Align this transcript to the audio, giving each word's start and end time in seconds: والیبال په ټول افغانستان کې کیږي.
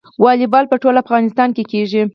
والیبال 0.23 0.65
په 0.71 0.75
ټول 0.83 0.95
افغانستان 1.03 1.49
کې 1.55 1.63
کیږي. 1.71 2.01